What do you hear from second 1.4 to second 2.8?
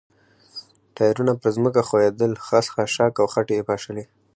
پر ځمکه ښویېدل، خس،